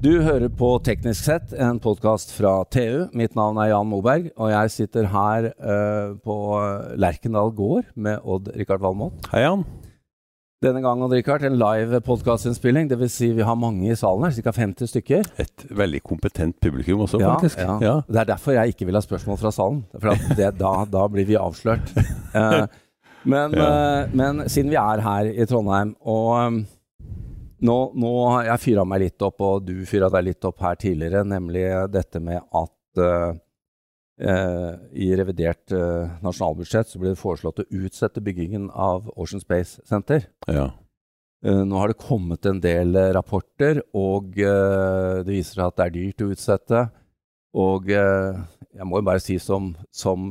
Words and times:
Du 0.00 0.22
hører 0.24 0.48
på 0.48 0.68
Teknisk 0.80 1.26
sett, 1.26 1.50
en 1.60 1.76
podkast 1.76 2.30
fra 2.32 2.62
TU. 2.72 3.10
Mitt 3.12 3.34
navn 3.36 3.58
er 3.60 3.74
Jan 3.74 3.88
Moberg, 3.90 4.30
og 4.40 4.48
jeg 4.48 4.70
sitter 4.72 5.10
her 5.12 5.50
uh, 5.60 6.14
på 6.24 6.36
Lerkendal 6.96 7.52
gård 7.52 7.90
med 8.00 8.24
Odd-Rikard 8.24 8.80
Valmot. 8.80 9.28
Hei, 9.28 9.42
Jan. 9.44 9.66
Denne 10.64 10.80
gang 10.80 11.04
Odd-Rikard, 11.04 11.44
en 11.44 11.60
live 11.60 12.00
podkastinnspilling. 12.08 12.88
Dvs. 12.88 13.12
Si 13.12 13.28
vi 13.36 13.44
har 13.44 13.60
mange 13.60 13.92
i 13.92 13.98
salen 13.98 14.24
her, 14.24 14.40
ca. 14.40 14.56
50 14.56 14.88
stykker. 14.94 15.30
Et 15.44 15.68
veldig 15.68 16.00
kompetent 16.08 16.56
publikum 16.64 17.04
også, 17.04 17.20
ja, 17.20 17.36
faktisk. 17.36 17.60
Ja. 17.60 17.76
ja. 17.84 17.94
Det 18.08 18.24
er 18.24 18.32
derfor 18.32 18.56
jeg 18.56 18.72
ikke 18.72 18.88
vil 18.88 18.96
ha 18.96 19.04
spørsmål 19.04 19.42
fra 19.44 19.52
salen. 19.52 19.84
For 20.00 20.16
det, 20.32 20.54
da, 20.64 20.74
da, 20.88 21.06
blir 21.12 21.28
vi 21.28 21.36
avslørt. 21.36 21.92
Uh, 22.32 22.64
men, 23.36 23.52
ja. 23.52 23.68
uh, 23.68 24.16
men, 24.16 24.46
siden 24.48 24.72
vi 24.72 24.80
er 24.80 25.04
her 25.04 25.28
i 25.28 25.44
Trondheim 25.44 25.92
og 26.00 26.62
nå, 27.66 27.76
nå 27.98 28.10
har 28.30 28.48
jeg 28.48 28.62
fyra 28.64 28.84
meg 28.88 29.04
litt 29.04 29.22
opp, 29.24 29.40
og 29.44 29.64
du 29.68 29.74
fyra 29.88 30.10
deg 30.12 30.30
litt 30.30 30.46
opp 30.48 30.62
her 30.64 30.78
tidligere, 30.80 31.24
nemlig 31.28 31.64
dette 31.92 32.22
med 32.24 32.40
at 32.40 33.00
uh, 33.02 33.32
uh, 34.24 34.72
i 34.92 35.10
revidert 35.18 35.74
uh, 35.76 36.20
nasjonalbudsjett 36.24 36.90
så 36.90 37.00
ble 37.00 37.14
det 37.14 37.20
foreslått 37.20 37.62
å 37.62 37.68
utsette 37.82 38.22
byggingen 38.24 38.70
av 38.70 39.10
Ocean 39.16 39.42
Space 39.42 39.82
Center. 39.88 40.28
Ja. 40.48 40.70
nå 41.40 41.78
har 41.80 41.88
det 41.88 42.00
kommet 42.02 42.44
en 42.44 42.58
del 42.60 42.96
rapporter, 43.16 43.82
og 43.96 44.34
det 44.36 45.30
viser 45.30 45.54
seg 45.54 45.68
at 45.70 45.76
det 45.78 45.86
er 45.86 45.94
dyrt 45.94 46.24
å 46.24 46.32
utsette. 46.34 46.82
Og 47.56 47.88
jeg 47.88 48.86
må 48.86 49.00
jo 49.00 49.06
bare 49.08 49.22
si 49.24 49.38
som, 49.40 49.70
som 49.88 50.28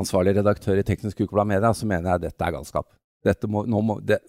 ansvarlig 0.00 0.38
redaktør 0.38 0.80
i 0.80 0.86
Teknisk 0.88 1.20
Ukeblad 1.20 1.50
Media, 1.52 1.74
så 1.76 1.88
mener 1.88 2.14
jeg 2.14 2.24
dette 2.30 2.46
er 2.46 2.56
galskap. 2.56 2.88
Dette 3.24 3.50
må, 3.50 3.66
må, 3.68 3.98
det, 4.00 4.22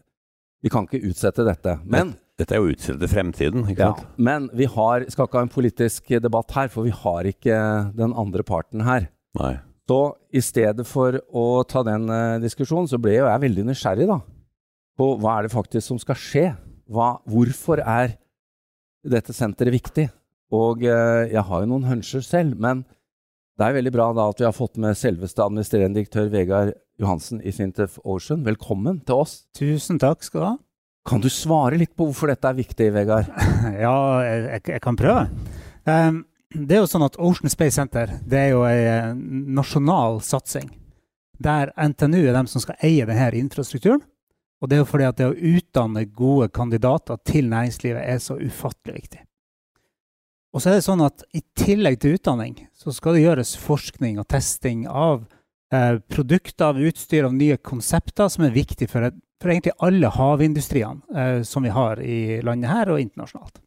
vi 0.61 0.69
kan 0.71 0.85
ikke 0.87 1.01
utsette 1.09 1.45
dette. 1.47 1.79
Men 1.89 2.15
Dette 2.39 2.55
er 2.55 2.61
jo 2.63 2.71
utsette 2.73 3.09
fremtiden, 3.09 3.65
ikke 3.69 3.83
ja, 3.83 3.89
sant? 3.93 4.13
Men 4.17 4.47
vi 4.57 4.65
har, 4.69 5.03
skal 5.13 5.27
ikke 5.27 5.37
ha 5.37 5.45
en 5.45 5.53
politisk 5.53 6.13
debatt 6.23 6.53
her, 6.55 6.71
for 6.73 6.87
vi 6.87 6.93
har 6.95 7.27
ikke 7.29 7.57
den 7.97 8.15
andre 8.17 8.45
parten 8.47 8.81
her. 8.85 9.09
Nei. 9.37 9.55
Så 9.89 9.99
i 10.31 10.41
stedet 10.43 10.85
for 10.87 11.17
å 11.35 11.45
ta 11.67 11.83
den 11.85 12.07
uh, 12.09 12.39
diskusjonen, 12.41 12.87
så 12.87 12.99
ble 13.01 13.17
jo 13.17 13.27
jeg 13.27 13.43
veldig 13.43 13.67
nysgjerrig 13.67 14.07
da, 14.09 14.21
på 14.97 15.09
hva 15.19 15.35
er 15.37 15.47
det 15.47 15.53
faktisk 15.53 15.85
som 15.89 15.99
skal 16.01 16.19
skje. 16.19 16.47
Hva, 16.91 17.13
hvorfor 17.29 17.81
er 17.83 18.15
dette 19.07 19.35
senteret 19.35 19.75
viktig? 19.75 20.07
Og 20.55 20.85
uh, 20.85 21.27
jeg 21.27 21.43
har 21.47 21.63
jo 21.63 21.69
noen 21.73 21.89
huncher 21.89 22.23
selv, 22.25 22.57
men 22.61 22.85
det 23.59 23.67
er 23.67 23.77
veldig 23.77 23.93
bra 23.93 24.07
da 24.15 24.29
at 24.31 24.39
vi 24.41 24.47
har 24.47 24.55
fått 24.55 24.79
med 24.81 24.97
selveste 24.97 25.43
administrerende 25.43 25.99
direktør 25.99 26.31
Vegard 26.31 26.73
Johansen 27.01 27.41
i 27.41 27.51
Sintef 27.51 27.97
Ocean. 28.03 28.43
Velkommen 28.45 28.99
til 29.05 29.23
oss. 29.23 29.39
Tusen 29.57 29.97
takk 30.01 30.21
skal 30.25 30.41
du 30.41 30.45
ha. 30.45 30.57
Kan 31.09 31.23
du 31.23 31.31
svare 31.33 31.79
litt 31.81 31.95
på 31.97 32.05
hvorfor 32.05 32.29
dette 32.29 32.45
er 32.45 32.59
viktig, 32.59 32.91
Vegard? 32.93 33.31
ja, 33.85 33.95
jeg, 34.21 34.61
jeg, 34.67 34.81
kan 34.83 34.99
prøve. 34.99 35.25
Um, 35.89 36.21
det 36.53 36.77
er 36.77 36.83
jo 36.83 36.91
sånn 36.91 37.07
at 37.07 37.17
Ocean 37.17 37.49
Space 37.49 37.79
Center 37.79 38.11
det 38.27 38.37
er 38.37 38.53
jo 38.53 38.61
en 38.67 38.85
eh, 38.91 39.49
nasjonal 39.57 40.19
satsing. 40.25 40.69
Der 41.41 41.71
NTNU 41.73 42.19
er 42.21 42.35
dem 42.37 42.49
som 42.51 42.61
skal 42.61 42.77
eie 42.85 43.07
denne 43.09 43.31
infrastrukturen. 43.39 44.03
Og 44.61 44.69
det 44.69 44.77
er 44.77 44.83
jo 44.83 44.89
fordi 44.91 45.07
at 45.07 45.17
det 45.17 45.31
å 45.31 45.33
utdanne 45.33 46.05
gode 46.05 46.51
kandidater 46.53 47.17
til 47.25 47.49
næringslivet 47.49 48.03
er 48.05 48.19
så 48.21 48.37
ufattelig 48.37 48.99
viktig. 48.99 49.23
Og 50.53 50.61
så 50.61 50.69
er 50.69 50.77
det 50.77 50.85
sånn 50.85 51.01
at 51.01 51.23
i 51.33 51.41
tillegg 51.57 51.97
til 52.03 52.19
utdanning 52.19 52.59
så 52.77 52.93
skal 52.93 53.15
det 53.15 53.23
gjøres 53.23 53.55
forskning 53.57 54.19
og 54.21 54.27
testing 54.29 54.83
av 54.85 55.23
produkter, 56.11 56.65
av 56.65 56.79
utstyr, 56.79 57.23
av 57.23 57.33
nye 57.33 57.57
konsepter 57.57 58.27
som 58.27 58.43
er 58.43 58.51
viktig 58.55 58.89
for, 58.91 59.07
for 59.41 59.53
egentlig 59.53 59.75
alle 59.79 60.09
havindustriene 60.11 61.15
eh, 61.15 61.43
som 61.47 61.63
vi 61.63 61.71
har 61.71 62.01
i 62.03 62.41
landet 62.43 62.71
her 62.71 62.91
og 62.91 62.99
internasjonalt. 62.99 63.61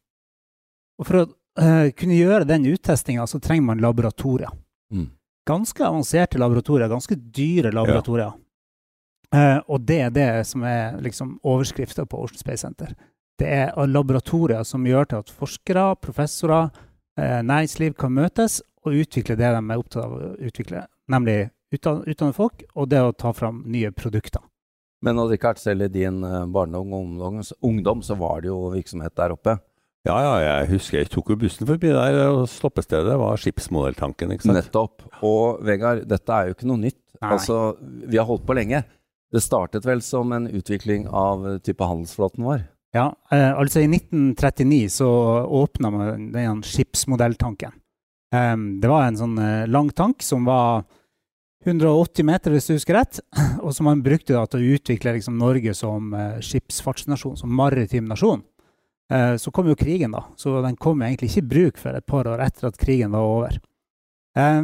Og 1.01 1.07
for 1.07 1.21
å 1.21 1.25
eh, 1.25 1.89
kunne 1.97 2.19
gjøre 2.19 2.47
den 2.49 2.67
uttestinga 2.69 3.25
så 3.27 3.41
trenger 3.41 3.71
man 3.71 3.81
laboratorier. 3.83 4.53
Mm. 4.93 5.09
Ganske 5.49 5.85
avanserte 5.85 6.41
laboratorier, 6.41 6.89
ganske 6.89 7.17
dyre 7.17 7.73
laboratorier. 7.73 8.33
Ja. 8.33 8.41
Og 9.67 9.81
det 9.83 9.97
er 9.99 10.13
det 10.13 10.29
som 10.47 10.63
er 10.63 10.95
liksom, 11.03 11.39
overskrifta 11.43 12.05
på 12.07 12.21
Ocean 12.23 12.39
Space 12.39 12.61
Center. 12.61 12.93
Det 13.35 13.49
er 13.51 13.87
laboratorier 13.89 14.63
som 14.63 14.85
gjør 14.87 15.09
til 15.09 15.23
at 15.25 15.33
forskere, 15.33 15.89
professorer, 15.99 16.69
eh, 17.19 17.41
næringsliv 17.43 17.97
kan 17.99 18.13
møtes 18.15 18.61
og 18.85 18.95
utvikle 19.01 19.35
det 19.35 19.49
de 19.51 19.59
er 19.59 19.81
opptatt 19.81 20.05
av 20.05 20.13
å 20.13 20.31
utvikle, 20.39 20.85
nemlig 21.11 21.49
utdanne, 21.75 22.05
utdanne 22.09 22.35
folk 22.35 22.65
og 22.73 22.89
det 22.91 23.03
å 23.03 23.13
ta 23.15 23.33
fram 23.35 23.63
nye 23.71 23.91
produkter. 23.95 24.43
Men 25.05 25.19
når 25.19 25.35
Richard 25.35 25.59
selv 25.61 25.85
i 25.85 25.91
din 25.91 26.21
barndom 26.23 26.89
barne- 26.89 27.21
og 27.21 27.43
ungdom, 27.61 28.01
så 28.01 28.17
var 28.17 28.41
det 28.41 28.49
jo 28.49 28.71
virksomhet 28.73 29.13
der 29.15 29.35
oppe? 29.35 29.59
Ja, 30.05 30.15
ja, 30.21 30.33
jeg 30.43 30.69
husker 30.75 30.99
jeg 30.99 31.09
tok 31.09 31.31
jo 31.33 31.37
bussen 31.41 31.65
forbi 31.65 31.89
der, 31.89 32.19
og 32.29 32.43
stoppestedet 32.49 33.15
var 33.17 33.39
skipsmodelltanken. 33.41 34.35
ikke 34.35 34.45
sant? 34.45 34.59
Nettopp. 34.59 35.05
Og 35.25 35.63
Vegard, 35.65 36.03
dette 36.09 36.29
er 36.33 36.49
jo 36.49 36.57
ikke 36.57 36.69
noe 36.69 36.81
nytt. 36.83 36.99
Nei. 37.21 37.31
Altså, 37.33 37.77
Vi 37.81 38.19
har 38.19 38.27
holdt 38.29 38.45
på 38.45 38.53
lenge. 38.57 38.83
Det 39.33 39.41
startet 39.41 39.85
vel 39.85 40.03
som 40.05 40.31
en 40.31 40.45
utvikling 40.47 41.07
av 41.09 41.59
type 41.65 41.81
handelsflåten 41.81 42.45
vår? 42.45 42.67
Ja, 42.95 43.09
eh, 43.31 43.51
altså 43.51 43.81
I 43.81 43.89
1939 43.89 44.89
så 44.93 45.09
åpna 45.43 45.91
man 45.91 46.29
den 46.31 46.61
skipsmodelltanken. 46.63 47.73
Um, 48.35 48.79
det 48.81 48.89
var 48.91 49.07
en 49.07 49.17
sånn 49.17 49.35
eh, 49.39 49.65
lang 49.67 49.89
tank 49.95 50.23
som 50.23 50.45
var 50.45 50.85
180 51.65 52.25
meter, 52.27 52.53
hvis 52.53 52.67
du 52.69 52.75
husker 52.75 52.97
rett, 52.99 53.19
og 53.65 53.73
som 53.75 53.89
man 53.89 54.03
brukte 54.05 54.35
da, 54.35 54.45
til 54.49 54.61
å 54.61 54.75
utvikle 54.77 55.15
liksom, 55.17 55.37
Norge 55.41 55.73
som 55.77 56.13
eh, 56.13 56.41
skipsfartsnasjon, 56.45 57.39
som 57.41 57.55
maritim 57.55 58.09
nasjon. 58.09 58.43
Eh, 59.11 59.35
så 59.41 59.53
kom 59.53 59.69
jo 59.69 59.77
krigen, 59.77 60.13
da, 60.15 60.25
så 60.39 60.59
den 60.65 60.77
kom 60.81 61.03
egentlig 61.05 61.31
ikke 61.31 61.43
i 61.43 61.49
bruk 61.53 61.81
før 61.81 61.99
et 61.99 62.07
par 62.09 62.29
år 62.29 62.43
etter 62.45 62.69
at 62.69 62.77
krigen 62.81 63.15
var 63.15 63.29
over. 63.29 63.57
Eh, 64.37 64.61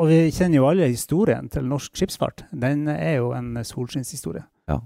og 0.00 0.08
vi 0.08 0.20
kjenner 0.32 0.60
jo 0.60 0.68
alle 0.70 0.88
historien 0.88 1.50
til 1.52 1.66
norsk 1.68 1.98
skipsfart. 1.98 2.46
Den 2.56 2.86
er 2.88 3.18
jo 3.18 3.34
en 3.36 3.58
solskinnshistorie. 3.66 4.46
Ja. 4.70 4.78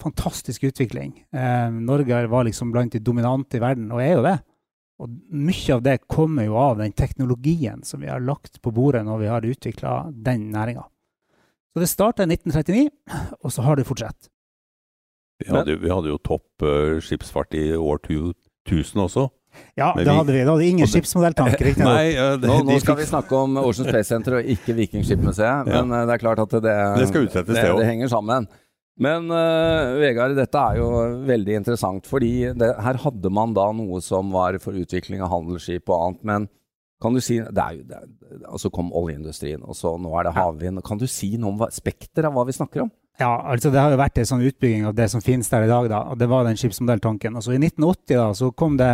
Fantastisk 0.00 0.64
utvikling. 0.64 1.10
Eh, 1.34 1.66
Norge 1.74 2.22
var 2.30 2.46
liksom 2.46 2.70
blant 2.72 2.94
de 2.94 3.02
dominante 3.04 3.58
i 3.58 3.60
verden, 3.60 3.90
og 3.92 4.00
er 4.00 4.14
jo 4.14 4.22
det. 4.24 4.38
Og 5.00 5.08
mye 5.32 5.74
av 5.74 5.82
det 5.84 5.96
kommer 6.10 6.44
jo 6.44 6.58
av 6.60 6.80
den 6.82 6.92
teknologien 6.92 7.80
som 7.86 8.02
vi 8.02 8.10
har 8.10 8.20
lagt 8.20 8.60
på 8.60 8.72
bordet 8.74 9.00
når 9.06 9.22
vi 9.22 9.30
har 9.32 9.46
utvikla 9.48 9.94
den 10.12 10.50
næringa. 10.52 10.84
Så 11.72 11.80
det 11.80 11.88
starta 11.88 12.26
i 12.26 12.28
1939, 12.28 12.88
og 13.40 13.52
så 13.54 13.64
har 13.64 13.78
det 13.78 13.86
fortsatt. 13.88 14.28
Vi 15.40 15.48
hadde, 15.48 15.76
vi 15.80 15.88
hadde 15.88 16.10
jo 16.10 16.18
topp 16.20 16.64
uh, 16.66 16.98
skipsfart 17.00 17.54
i 17.56 17.70
år 17.78 18.02
2000 18.04 19.04
også. 19.06 19.28
Ja, 19.78 19.94
det 19.96 20.10
hadde 20.10 20.34
vi. 20.34 20.42
Det 20.42 20.50
hadde 20.50 20.66
ingen 20.66 20.90
skipsmodelltanker, 20.90 21.64
riktig 21.70 21.86
Nei, 21.86 22.12
uh, 22.18 22.34
det, 22.36 22.50
nå, 22.50 22.58
nå 22.68 22.76
skal 22.82 22.98
vi 23.00 23.06
snakke 23.08 23.38
om 23.38 23.56
Ocean 23.62 23.88
Space 23.88 24.10
Center 24.10 24.40
og 24.40 24.50
ikke 24.52 24.76
Vikingskipmuseet, 24.76 25.70
men 25.70 25.94
ja. 25.94 26.02
det 26.10 26.18
er 26.18 26.22
klart 26.22 26.42
at 26.44 26.58
det, 26.58 26.74
det, 27.00 27.08
skal 27.08 27.30
det, 27.30 27.46
det, 27.48 27.64
det 27.64 27.88
henger 27.88 28.12
sammen. 28.12 28.50
Men 29.00 29.30
uh, 29.32 29.96
Vegard, 30.00 30.36
dette 30.36 30.60
er 30.60 30.80
jo 30.80 30.88
veldig 31.28 31.54
interessant, 31.62 32.08
fordi 32.08 32.50
det, 32.52 32.74
her 32.84 33.00
hadde 33.00 33.32
man 33.32 33.54
da 33.56 33.70
noe 33.72 34.02
som 34.04 34.32
var 34.34 34.58
for 34.60 34.76
utvikling 34.76 35.22
av 35.24 35.32
handelsskip 35.32 35.88
og 35.88 35.96
annet. 35.96 36.26
Men 36.28 36.48
kan 37.00 37.16
du 37.16 37.22
si 37.24 37.38
det 37.40 37.64
er 37.64 37.78
jo, 37.78 37.86
det, 37.88 38.00
Og 38.52 38.60
så 38.60 38.68
kom 38.72 38.92
oljeindustrien, 38.92 39.62
og 39.64 39.76
så 39.78 39.94
nå 39.96 40.12
er 40.20 40.28
det 40.28 40.36
havvind. 40.36 40.82
Kan 40.84 41.00
du 41.00 41.08
si 41.08 41.32
noe 41.40 41.54
om 41.54 41.64
spekteret 41.72 42.28
av 42.28 42.36
hva 42.36 42.44
vi 42.48 42.56
snakker 42.56 42.84
om? 42.84 42.92
Ja, 43.20 43.34
altså 43.52 43.68
det 43.72 43.80
har 43.80 43.92
jo 43.92 43.98
vært 44.00 44.20
en 44.20 44.28
sånn 44.28 44.44
utbygging 44.48 44.86
av 44.88 44.94
det 44.96 45.10
som 45.12 45.20
finnes 45.24 45.48
der 45.52 45.66
i 45.66 45.68
dag. 45.68 45.88
da, 45.92 46.04
og 46.12 46.20
Det 46.20 46.28
var 46.28 46.46
den 46.46 46.56
skipsmodelltanken. 46.60 47.36
Altså 47.36 47.52
I 47.52 47.60
1980 47.60 48.16
da, 48.16 48.28
så 48.36 48.48
kom 48.52 48.78
det 48.80 48.92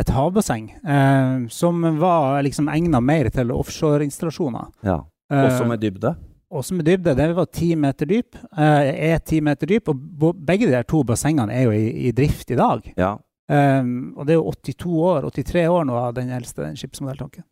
et 0.00 0.12
havbasseng 0.12 0.72
eh, 0.80 1.46
som 1.52 1.80
var 2.00 2.42
liksom 2.44 2.68
egna 2.72 3.00
mer 3.00 3.28
til 3.32 3.52
offshoreinstallasjoner. 3.52 4.68
Ja, 4.88 5.02
Også 5.32 5.64
med 5.68 5.80
dybde? 5.80 6.16
Også 6.52 6.76
med 6.76 6.86
dybde. 6.86 7.16
Den 7.18 7.34
var 7.36 7.48
ti 7.50 7.72
meter 7.78 8.08
dyp. 8.08 8.36
Eh, 8.52 8.92
er 9.12 9.20
ti 9.24 9.40
meter 9.44 9.70
dyp, 9.70 9.88
og 9.88 10.38
begge 10.46 10.70
de 10.70 10.82
to 10.88 11.02
bassengene 11.08 11.54
er 11.54 11.66
jo 11.66 11.74
i, 11.76 12.08
i 12.08 12.14
drift 12.16 12.52
i 12.52 12.58
dag. 12.58 12.86
Ja. 12.96 13.16
Um, 13.52 14.14
og 14.16 14.24
det 14.24 14.32
er 14.32 14.38
jo 14.38 14.52
82 14.54 14.86
år, 15.02 15.26
83 15.34 15.66
år 15.68 15.84
nå 15.84 15.96
av 15.98 16.14
den 16.16 16.30
eldste 16.32 16.62
den 16.62 16.78
skipsmodelltanken. 16.78 17.44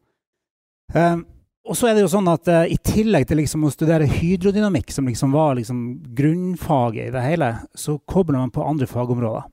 Um, 0.95 1.27
og 1.67 1.77
så 1.77 1.91
er 1.91 1.97
det 1.97 2.05
jo 2.07 2.13
sånn 2.13 2.31
at 2.31 2.49
uh, 2.49 2.63
I 2.65 2.79
tillegg 2.83 3.27
til 3.29 3.41
liksom 3.43 3.67
å 3.67 3.73
studere 3.75 4.09
hydrodynamikk, 4.09 4.95
som 4.95 5.11
liksom 5.11 5.35
var 5.35 5.59
liksom 5.59 5.83
grunnfaget 6.17 7.11
i 7.11 7.15
det 7.15 7.25
hele, 7.27 7.51
så 7.77 7.99
kobler 8.09 8.41
man 8.41 8.55
på 8.55 8.65
andre 8.65 8.89
fagområder. 8.91 9.51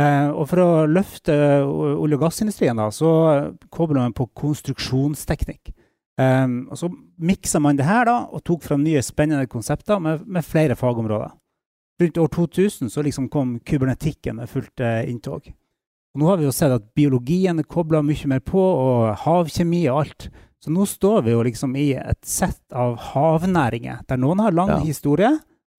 Uh, 0.00 0.30
og 0.30 0.46
for 0.48 0.62
å 0.62 0.70
løfte 0.88 1.34
olje- 1.66 2.16
og 2.16 2.24
gassindustrien 2.24 2.78
da, 2.78 2.88
så 2.94 3.12
kobler 3.74 4.06
man 4.06 4.16
på 4.16 4.30
konstruksjonsteknikk. 4.38 5.74
Um, 6.20 6.66
og 6.70 6.76
så 6.76 6.90
miksa 7.24 7.60
man 7.62 7.78
det 7.78 7.86
her 7.88 8.04
da, 8.04 8.18
og 8.28 8.42
tok 8.44 8.64
fram 8.66 8.82
nye, 8.84 9.00
spennende 9.04 9.48
konsepter 9.50 10.00
med, 10.02 10.26
med, 10.26 10.44
flere 10.44 10.76
fagområder. 10.76 11.32
Rundt 12.02 12.18
år 12.18 12.30
2000 12.34 12.90
så 12.92 13.04
liksom 13.04 13.30
kom 13.32 13.58
kybernetikken 13.64 14.36
med 14.40 14.50
fullt 14.50 14.82
uh, 14.84 15.00
inntog. 15.08 15.48
Og 16.12 16.20
nå 16.20 16.28
har 16.28 16.40
vi 16.40 16.46
jo 16.46 16.54
sett 16.54 16.74
at 16.74 16.90
biologien 16.96 17.62
er 17.62 17.68
kobla 17.68 18.02
mye 18.04 18.28
mer 18.28 18.42
på, 18.44 18.60
og 18.60 19.14
havkjemi 19.24 19.86
og 19.88 20.02
alt. 20.02 20.28
Så 20.62 20.70
nå 20.70 20.84
står 20.86 21.24
vi 21.26 21.32
jo 21.32 21.44
liksom 21.46 21.72
i 21.80 21.88
et 21.98 22.20
sett 22.28 22.62
av 22.76 22.98
havnæringer, 23.12 24.04
der 24.08 24.20
noen 24.20 24.44
har 24.44 24.54
lang 24.54 24.76
ja. 24.76 24.82
historie, 24.84 25.32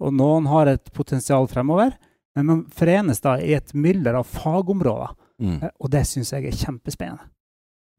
og 0.04 0.16
noen 0.18 0.50
har 0.50 0.72
et 0.72 0.90
potensial 0.98 1.46
fremover. 1.48 1.94
Men 2.34 2.50
man 2.50 2.64
forenes 2.74 3.22
da 3.22 3.38
i 3.38 3.54
et 3.54 3.76
mylder 3.78 4.18
av 4.18 4.26
fagområder 4.28 5.14
Mm. 5.42 5.64
Eh, 5.64 5.70
Og 5.80 5.92
det 5.92 6.06
syns 6.08 6.34
jeg 6.34 6.48
er 6.48 6.58
kjempespennende. 6.58 7.30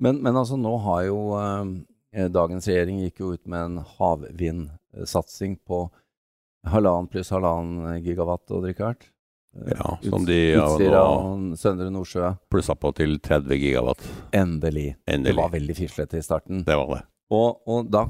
Men, 0.03 0.21
men 0.23 0.37
altså, 0.37 0.57
nå 0.59 0.75
har 0.85 1.05
jo 1.09 1.19
eh, 1.39 1.65
dagens 2.31 2.69
regjering 2.71 3.01
gikk 3.05 3.21
jo 3.25 3.33
ut 3.35 3.47
med 3.51 3.65
en 3.67 3.79
havvindsatsing 3.99 5.57
på 5.67 5.91
halvannen 6.71 7.09
pluss 7.13 7.31
halvannen 7.35 7.99
gigawatt, 8.05 8.47
og 8.55 8.65
Rikard. 8.69 9.05
Eh, 9.57 9.73
Ja, 9.79 9.99
som 10.03 10.25
de 10.27 10.39
ja, 10.55 10.65
Utsira 10.65 11.03
og 11.05 11.59
Søndre 11.59 11.91
Nordsjø. 11.93 12.33
plussa 12.51 12.75
på 12.75 12.91
til 12.97 13.19
30 13.21 13.59
gigawatt. 13.61 14.03
Endelig. 14.33 14.97
Det 15.07 15.35
var 15.37 15.51
veldig 15.53 15.77
fislete 15.77 16.19
i 16.19 16.23
starten. 16.27 16.65
Det 16.65 16.77
var 16.77 16.95
det. 16.97 17.03
Og, 17.31 17.61
og 17.67 17.91
da, 17.91 18.07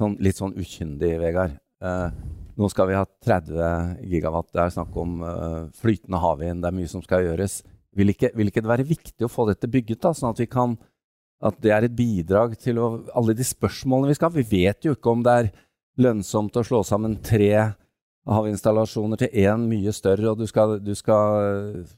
sånn, 0.00 0.16
litt 0.20 0.36
sånn 0.38 0.54
ukyndig, 0.56 1.18
Vegard. 1.20 1.58
Eh, 1.82 2.10
nå 2.56 2.68
skal 2.72 2.88
vi 2.88 2.96
ha 2.96 3.04
30 3.04 4.00
gigawatt. 4.08 4.48
Det 4.52 4.62
er 4.62 4.70
snakk 4.72 4.96
om 4.96 5.22
eh, 5.22 5.62
flytende 5.76 6.20
havvind. 6.22 6.62
Det 6.64 6.70
er 6.70 6.76
mye 6.78 6.88
som 6.88 7.02
skal 7.04 7.24
gjøres. 7.26 7.62
Vil 7.96 8.12
ikke, 8.12 8.30
vil 8.36 8.48
ikke 8.50 8.62
det 8.64 8.72
være 8.72 8.86
viktig 8.88 9.24
å 9.26 9.32
få 9.32 9.46
dette 9.50 9.68
bygget, 9.68 10.00
da, 10.04 10.12
sånn 10.16 10.32
at 10.34 10.40
vi 10.40 10.46
kan 10.52 10.76
at 11.44 11.58
det 11.60 11.72
er 11.74 11.84
et 11.84 11.96
bidrag 11.96 12.56
til 12.60 12.78
å, 12.80 12.86
alle 13.16 13.34
de 13.36 13.44
spørsmålene 13.44 14.12
vi 14.12 14.16
skal 14.18 14.30
ha? 14.30 14.38
Vi 14.38 14.64
vet 14.64 14.86
jo 14.86 14.94
ikke 14.96 15.12
om 15.12 15.24
det 15.26 15.34
er 15.40 15.50
lønnsomt 16.00 16.56
å 16.56 16.64
slå 16.64 16.82
sammen 16.86 17.18
tre 17.24 17.50
havinstallasjoner 18.26 19.20
til 19.20 19.46
én 19.46 19.66
mye 19.70 19.92
større, 19.94 20.32
og 20.32 20.40
du 20.40 20.46
skal, 20.50 20.78
du 20.82 20.94
skal 20.98 21.36
eh, 21.42 21.94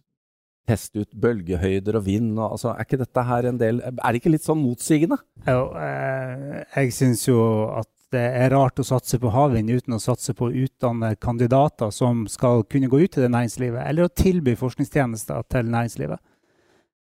teste 0.69 1.05
ut 1.05 1.15
bølgehøyder 1.23 1.99
og 1.99 2.05
vind. 2.07 2.35
Og, 2.37 2.57
altså, 2.57 2.73
er 2.75 2.87
ikke 2.87 3.01
dette 3.01 3.25
her 3.31 3.49
en 3.49 3.61
del 3.61 3.81
Er 3.87 3.95
det 3.97 4.21
ikke 4.21 4.35
litt 4.35 4.47
sånn 4.47 4.61
motsigende? 4.61 5.21
Jo, 5.47 5.71
eh, 5.81 6.59
jeg 6.77 6.93
syns 6.97 7.25
jo 7.29 7.41
at 7.79 7.89
det 8.13 8.25
er 8.41 8.55
rart 8.55 8.81
å 8.81 8.87
satse 8.89 9.19
på 9.21 9.31
havvind 9.35 9.69
uten 9.69 9.97
å 9.99 10.01
satse 10.01 10.33
på 10.37 10.49
å 10.49 10.55
utdanne 10.65 11.13
kandidater 11.21 11.91
som 11.93 12.23
skal 12.31 12.65
kunne 12.65 12.89
gå 12.89 13.03
ut 13.03 13.13
til 13.13 13.27
det 13.27 13.33
næringslivet, 13.35 13.83
eller 13.85 14.09
å 14.09 14.13
tilby 14.13 14.55
forskningstjenester 14.57 15.45
til 15.53 15.69
næringslivet. 15.69 16.23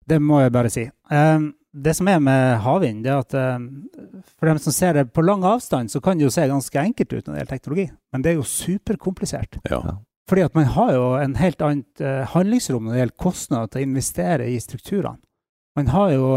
Det 0.06 0.18
må 0.22 0.42
jeg 0.42 0.54
bare 0.54 0.72
si. 0.74 0.86
Eh, 0.86 1.46
det 1.75 1.94
som 1.98 2.07
er 2.07 2.22
med 2.24 2.57
havvind, 2.63 3.04
det 3.04 3.12
er 3.12 3.22
at 3.24 3.36
eh, 3.36 3.68
for 4.38 4.50
dem 4.50 4.60
som 4.63 4.75
ser 4.75 4.95
det 4.95 5.10
på 5.13 5.24
lang 5.25 5.44
avstand, 5.48 5.92
så 5.92 6.01
kan 6.04 6.18
det 6.18 6.27
jo 6.27 6.33
se 6.33 6.48
ganske 6.48 6.81
enkelt 6.81 7.13
ut 7.13 7.25
når 7.25 7.33
det 7.33 7.39
gjelder 7.42 7.54
teknologi, 7.54 7.88
men 8.13 8.24
det 8.24 8.31
er 8.31 8.39
jo 8.39 8.48
superkomplisert. 8.50 9.60
Ja. 9.69 9.81
Fordi 10.30 10.45
at 10.48 10.56
man 10.57 10.72
har 10.74 10.94
jo 10.95 11.07
en 11.19 11.36
helt 11.38 11.62
annet 11.62 12.01
eh, 12.01 12.24
handlingsrom 12.31 12.88
når 12.88 12.95
det 12.95 13.01
gjelder 13.04 13.24
kostnader 13.27 13.72
til 13.72 13.83
å 13.83 13.89
investere 13.89 14.50
i 14.50 14.60
strukturene. 14.63 15.19
Man 15.75 15.89
har 15.92 16.13
jo 16.13 16.30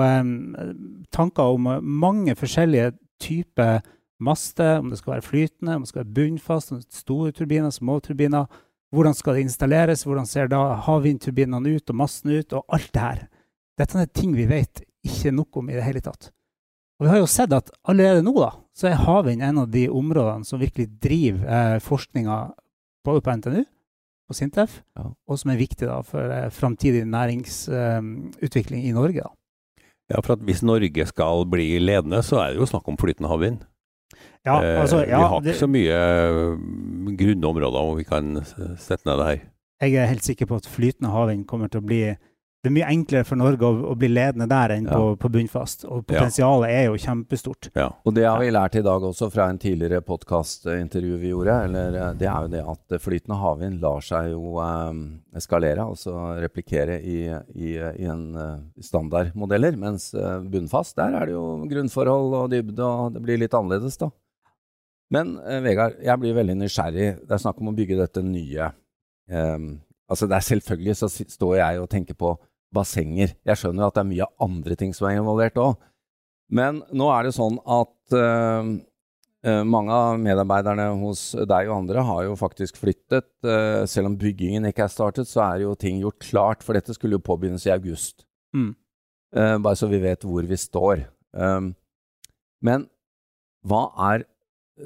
tanker 1.15 1.55
om 1.55 1.71
eh, 1.71 1.85
mange 2.05 2.35
forskjellige 2.39 2.97
typer 3.23 3.79
master, 4.19 4.81
om 4.83 4.91
det 4.91 4.99
skal 4.99 5.15
være 5.15 5.27
flytende, 5.29 5.77
om 5.77 5.85
det 5.85 5.93
skal 5.93 6.03
være 6.03 6.17
bunnfast, 6.17 6.73
om 6.73 6.81
det 6.81 6.89
er 6.89 7.03
store 7.05 7.33
turbiner, 7.33 7.71
små 7.71 8.01
turbiner. 8.03 8.51
Hvordan 8.95 9.15
skal 9.15 9.37
det 9.37 9.47
installeres, 9.47 10.03
hvordan 10.09 10.27
ser 10.27 10.51
da 10.51 10.63
havvindturbinene 10.87 11.77
ut 11.77 11.93
og 11.93 11.99
massen 12.03 12.33
ut, 12.35 12.53
og 12.57 12.65
alt 12.75 12.91
det 12.95 13.05
her. 13.05 13.25
Dette 13.79 14.01
er 14.03 14.11
ting 14.11 14.35
vi 14.35 14.49
vet 14.51 14.83
ikke 15.09 15.33
nok 15.35 15.57
om 15.61 15.71
i 15.73 15.77
det 15.79 15.85
hele 15.87 16.01
tatt. 16.05 16.31
Og 16.99 17.07
vi 17.07 17.11
har 17.13 17.21
jo 17.21 17.29
sett 17.31 17.53
at 17.55 17.69
allerede 17.87 18.25
nå 18.27 18.33
da, 18.39 18.53
så 18.75 18.89
er 18.91 18.97
havvind 19.05 19.43
en 19.47 19.61
av 19.63 19.69
de 19.71 19.85
områdene 19.91 20.45
som 20.47 20.59
virkelig 20.61 20.89
driver 21.03 21.47
eh, 21.47 21.77
forskninga 21.85 22.39
både 23.07 23.23
på 23.23 23.37
NTNU 23.39 23.61
og 24.29 24.37
Sintef, 24.37 24.81
Ja. 24.99 25.07
og 25.29 25.39
som 25.41 25.51
er 25.55 25.57
viktig 25.61 25.87
da 25.89 26.01
for 26.05 26.21
eh, 26.35 26.51
framtidig 26.53 27.05
næringsutvikling 27.09 28.85
i 28.85 28.93
Norge. 28.93 29.23
da. 29.23 29.31
ja, 30.11 30.21
for 30.21 30.33
at 30.37 30.41
hvis 30.45 30.63
Norge 30.63 31.07
skal 31.07 31.45
bli 31.51 31.79
ledende, 31.79 32.23
så 32.23 32.41
er 32.43 32.53
det 32.55 32.61
jo 32.63 32.67
snakk 32.67 32.89
om 32.89 32.97
flytende 32.97 33.29
havvind. 33.31 33.63
Ja, 34.47 34.59
altså, 34.81 35.03
ja, 35.05 35.19
vi 35.19 35.23
har 35.23 35.29
har 35.29 35.41
det, 35.41 35.53
ikke 35.55 35.61
så 35.61 35.69
mye 35.69 35.95
eh, 35.95 37.15
grunne 37.19 37.47
områder 37.51 37.85
hvor 37.85 37.97
vi 37.99 38.05
kan 38.09 38.39
sette 38.79 39.05
ned 39.07 39.19
det 39.21 39.27
her. 39.27 39.41
jeg 39.83 39.95
er 40.03 40.07
helt 40.11 40.25
sikker 40.25 40.47
på 40.47 40.57
at 40.57 40.67
flytende 40.67 41.11
havvind 41.13 41.47
kommer 41.47 41.69
til 41.69 41.81
å 41.83 41.87
bli 41.87 42.03
Det 42.59 42.73
er 42.73 42.75
mye 42.75 42.89
enklere 42.91 43.23
for 43.25 43.39
Norge 43.39 43.63
å, 43.63 43.75
å 43.93 43.95
bli 43.95 44.09
ledende 44.11 44.49
der 44.51 44.73
enn 44.75 44.89
Ja. 44.89 44.97
på, 44.99 45.13
på 45.23 45.29
bunnfast. 45.31 45.85
Og 45.87 46.01
Ja. 46.01 46.07
potensialet 46.11 46.73
er 46.75 46.85
jo 46.89 46.97
kjempestort. 46.99 47.69
Ja. 47.79 47.87
Og 48.05 48.15
det 48.17 48.25
har 48.27 48.41
vi 48.43 48.49
lært 48.51 48.75
i 48.75 48.83
dag 48.83 49.01
også 49.07 49.29
fra 49.31 49.47
en 49.49 49.61
tidligere 49.63 50.01
podkastintervju 50.03 51.21
vi 51.23 51.31
gjorde. 51.31 51.55
Eller, 51.69 51.95
eh, 51.95 52.13
det 52.19 52.27
er 52.27 52.43
jo 52.43 52.51
det 52.57 52.65
at 52.75 52.97
eh, 52.97 52.99
flytende 53.05 53.39
havvind 53.39 53.79
lar 53.81 54.03
seg 54.03 54.33
jo 54.33 54.59
um, 54.59 55.21
eskalere, 55.39 55.87
altså 55.87 56.17
replikere 56.43 56.99
i, 56.99 57.21
i, 57.55 57.77
i 57.79 58.11
en 58.11 58.27
uh, 58.35 58.59
standardmodeller. 58.83 59.79
Mens 59.79 60.11
uh, 60.19 60.41
bunnfast, 60.43 60.97
der 60.99 61.15
er 61.15 61.27
det 61.31 61.39
jo 61.39 61.47
grunnforhold 61.71 62.35
og 62.43 62.51
dybde, 62.51 62.83
og 62.83 63.15
det 63.15 63.23
blir 63.23 63.39
litt 63.39 63.55
annerledes, 63.55 63.97
da. 64.03 64.11
Men 65.15 65.37
uh, 65.39 65.61
Vegard, 65.63 65.95
jeg 66.03 66.19
blir 66.21 66.35
veldig 66.43 66.59
nysgjerrig. 66.59 67.13
Det 67.23 67.39
er 67.39 67.47
snakk 67.47 67.63
om 67.63 67.71
å 67.71 67.79
bygge 67.79 68.03
dette 68.03 68.21
nye. 68.27 68.73
Eh, 69.31 69.59
altså 70.09 70.29
det 70.29 70.39
er 70.39 70.47
Selvfølgelig 70.49 70.97
så 70.99 71.09
står 71.13 71.55
jeg 71.61 71.81
og 71.83 71.91
tenker 71.93 72.17
på 72.19 72.35
bassenger. 72.75 73.35
Jeg 73.47 73.61
skjønner 73.61 73.89
at 73.89 73.97
det 73.97 74.05
er 74.05 74.13
mye 74.13 74.29
andre 74.45 74.77
ting 74.77 74.93
som 74.97 75.09
er 75.09 75.19
involvert 75.19 75.57
òg. 75.61 75.79
Men 76.53 76.83
nå 76.97 77.09
er 77.13 77.27
det 77.27 77.35
sånn 77.37 77.59
at 77.69 78.17
eh, 78.17 78.71
mange 79.69 79.95
av 79.95 80.19
medarbeiderne 80.21 80.89
hos 81.03 81.31
deg 81.49 81.69
og 81.71 81.77
andre 81.83 82.05
har 82.09 82.23
jo 82.27 82.37
faktisk 82.39 82.81
flyttet. 82.81 83.29
Uh, 83.45 83.87
selv 83.87 84.11
om 84.11 84.17
byggingen 84.19 84.67
ikke 84.69 84.85
er 84.85 84.93
startet, 84.93 85.29
så 85.31 85.45
er 85.45 85.63
jo 85.63 85.77
ting 85.79 86.01
gjort 86.03 86.19
klart, 86.25 86.65
for 86.67 86.77
dette 86.77 86.97
skulle 86.97 87.17
jo 87.17 87.25
påbegynnes 87.25 87.69
i 87.69 87.73
august. 87.73 88.27
Mm. 88.57 88.73
Uh, 89.37 89.57
bare 89.63 89.79
så 89.79 89.89
vi 89.91 90.01
vet 90.03 90.27
hvor 90.27 90.43
vi 90.49 90.59
står. 90.59 91.05
Um, 91.33 91.71
men 92.65 92.89
hva 93.69 93.85
er 94.11 94.27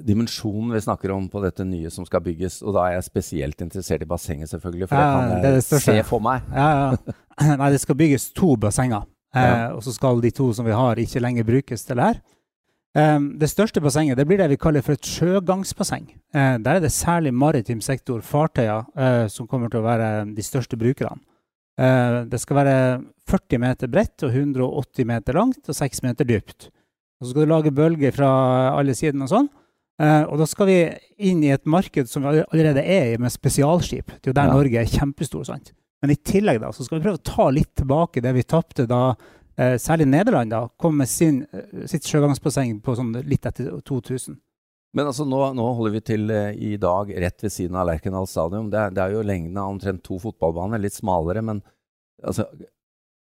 dimensjonen 0.06 0.72
vi 0.72 0.80
snakker 0.80 1.10
om 1.14 1.28
på 1.28 1.42
dette 1.44 1.64
nye 1.68 1.90
som 1.92 2.06
skal 2.08 2.22
bygges? 2.24 2.60
Og 2.64 2.74
da 2.76 2.86
er 2.88 2.94
jeg 2.98 3.04
spesielt 3.10 3.60
interessert 3.64 4.02
i 4.02 4.08
bassenget, 4.08 4.48
selvfølgelig, 4.50 4.88
for 4.88 4.96
Ja, 4.96 5.08
det 5.08 5.30
kan 5.42 5.44
jeg 5.44 5.56
det 5.56 5.80
se 5.84 5.96
for 6.08 6.20
meg. 6.24 6.42
Ja, 6.52 6.68
ja. 6.72 7.56
Nei, 7.60 7.70
det 7.74 7.80
skal 7.82 7.98
bygges 7.98 8.30
to 8.36 8.56
bassenger. 8.56 9.04
Eh, 9.34 9.68
Og 9.76 9.82
så 9.84 9.92
skal 9.96 10.20
de 10.20 10.30
to 10.30 10.52
som 10.52 10.66
vi 10.68 10.72
har, 10.76 10.96
ikke 11.00 11.20
lenger 11.24 11.44
brukes 11.48 11.84
til 11.84 11.96
det 11.96 12.04
her. 12.10 12.20
Eh, 12.94 13.18
det 13.40 13.48
største 13.48 13.80
bassenget 13.80 14.16
det 14.20 14.26
blir 14.28 14.38
det 14.42 14.50
vi 14.52 14.60
kaller 14.60 14.82
for 14.84 14.92
et 14.96 15.08
sjøgangsbasseng. 15.08 16.08
Eh, 16.34 16.56
der 16.60 16.76
er 16.76 16.80
det 16.84 16.92
særlig 16.92 17.32
maritim 17.34 17.80
sektor, 17.80 18.20
fartøyer, 18.20 18.84
eh, 18.96 19.26
som 19.32 19.46
kommer 19.48 19.68
til 19.72 19.80
å 19.80 19.86
være 19.88 20.34
de 20.36 20.42
største 20.44 20.76
brukerne. 20.76 21.20
Eh, 21.80 22.24
det 22.28 22.40
skal 22.40 22.56
være 22.60 22.76
40 23.32 23.58
meter 23.62 23.88
bredt 23.88 24.22
og 24.26 24.30
180 24.36 25.06
meter 25.08 25.32
langt 25.38 25.68
og 25.68 25.74
6 25.74 26.02
meter 26.04 26.24
dypt. 26.28 26.68
Og 27.20 27.24
så 27.26 27.30
skal 27.32 27.46
du 27.46 27.52
lage 27.54 27.72
bølger 27.72 28.12
fra 28.12 28.28
alle 28.76 28.92
sidene 28.98 29.24
og 29.24 29.30
sånn. 29.32 29.48
Eh, 30.00 30.22
og 30.24 30.40
da 30.40 30.46
skal 30.48 30.68
vi 30.70 30.78
inn 31.28 31.42
i 31.44 31.52
et 31.52 31.68
marked 31.68 32.08
som 32.10 32.24
vi 32.24 32.40
allerede 32.42 32.82
er 32.82 33.12
i, 33.12 33.20
med 33.20 33.32
spesialskip. 33.32 34.14
Det 34.18 34.30
er 34.30 34.32
jo 34.32 34.38
der 34.40 34.50
Ja. 34.50 34.56
Norge 34.56 34.80
er 34.80 34.88
kjempestor. 34.88 35.44
sant? 35.44 35.72
Men 36.00 36.10
i 36.10 36.16
tillegg 36.16 36.60
da, 36.60 36.72
så 36.72 36.84
skal 36.84 36.98
vi 36.98 37.04
prøve 37.04 37.20
å 37.20 37.22
ta 37.22 37.50
litt 37.50 37.74
tilbake 37.76 38.22
det 38.22 38.32
vi 38.34 38.42
tapte 38.42 38.86
da 38.86 39.14
uh, 39.14 39.76
særlig 39.78 40.08
Nederland 40.08 40.50
da, 40.50 40.68
kom 40.76 40.96
med 40.98 41.08
sin, 41.08 41.46
uh, 41.54 41.86
sitt 41.86 42.02
sjøgangsbasseng 42.02 42.80
på 42.82 42.96
sånn 42.96 43.12
litt 43.22 43.46
etter 43.46 43.70
2000. 43.86 44.40
Men 44.94 45.06
altså, 45.06 45.24
nå, 45.24 45.38
nå 45.54 45.68
holder 45.78 45.92
vi 45.92 46.00
til 46.00 46.30
i 46.32 46.76
dag 46.76 47.08
rett 47.08 47.42
ved 47.42 47.52
siden 47.52 47.76
av 47.76 47.86
Lerkendal 47.86 48.26
stadion. 48.26 48.68
Det, 48.68 48.90
det 48.96 49.00
er 49.00 49.14
jo 49.14 49.22
lengden 49.22 49.56
av 49.56 49.70
omtrent 49.70 50.02
to 50.04 50.18
fotballbaner, 50.20 50.82
litt 50.82 50.96
smalere, 50.96 51.40
men 51.40 51.62
altså 52.22 52.48